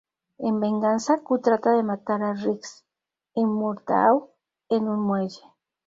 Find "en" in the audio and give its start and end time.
0.47-0.55, 4.69-4.89